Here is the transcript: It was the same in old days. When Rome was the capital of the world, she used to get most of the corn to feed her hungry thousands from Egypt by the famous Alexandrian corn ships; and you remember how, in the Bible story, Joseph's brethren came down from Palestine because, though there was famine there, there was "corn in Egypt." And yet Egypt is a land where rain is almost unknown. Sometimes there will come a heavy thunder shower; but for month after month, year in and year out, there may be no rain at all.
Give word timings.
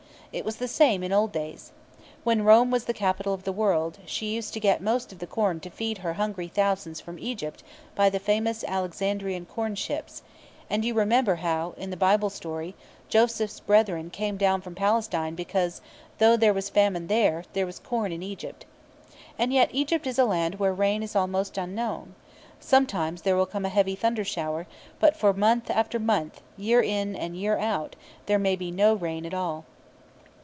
It 0.33 0.45
was 0.45 0.55
the 0.55 0.67
same 0.69 1.03
in 1.03 1.11
old 1.11 1.33
days. 1.33 1.73
When 2.23 2.45
Rome 2.45 2.71
was 2.71 2.85
the 2.85 2.93
capital 2.93 3.33
of 3.33 3.43
the 3.43 3.51
world, 3.51 3.99
she 4.05 4.31
used 4.33 4.53
to 4.53 4.61
get 4.61 4.81
most 4.81 5.11
of 5.11 5.19
the 5.19 5.27
corn 5.27 5.59
to 5.59 5.69
feed 5.69 5.97
her 5.97 6.13
hungry 6.13 6.47
thousands 6.47 7.01
from 7.01 7.19
Egypt 7.19 7.63
by 7.95 8.09
the 8.09 8.17
famous 8.17 8.63
Alexandrian 8.63 9.45
corn 9.45 9.75
ships; 9.75 10.21
and 10.69 10.85
you 10.85 10.93
remember 10.93 11.35
how, 11.43 11.73
in 11.75 11.89
the 11.89 11.97
Bible 11.97 12.29
story, 12.29 12.75
Joseph's 13.09 13.59
brethren 13.59 14.09
came 14.09 14.37
down 14.37 14.61
from 14.61 14.73
Palestine 14.73 15.35
because, 15.35 15.81
though 16.17 16.37
there 16.37 16.53
was 16.53 16.69
famine 16.69 17.07
there, 17.07 17.43
there 17.51 17.65
was 17.65 17.77
"corn 17.79 18.13
in 18.13 18.23
Egypt." 18.23 18.65
And 19.37 19.51
yet 19.51 19.67
Egypt 19.73 20.07
is 20.07 20.17
a 20.17 20.23
land 20.23 20.55
where 20.59 20.73
rain 20.73 21.03
is 21.03 21.13
almost 21.13 21.57
unknown. 21.57 22.15
Sometimes 22.57 23.23
there 23.23 23.35
will 23.35 23.45
come 23.45 23.65
a 23.65 23.67
heavy 23.67 23.95
thunder 23.97 24.23
shower; 24.23 24.65
but 24.97 25.17
for 25.17 25.33
month 25.33 25.69
after 25.69 25.99
month, 25.99 26.39
year 26.55 26.79
in 26.79 27.17
and 27.17 27.35
year 27.35 27.57
out, 27.57 27.97
there 28.27 28.39
may 28.39 28.55
be 28.55 28.71
no 28.71 28.93
rain 28.93 29.25
at 29.25 29.33
all. 29.33 29.65